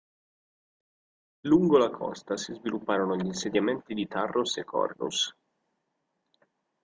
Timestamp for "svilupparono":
2.53-3.15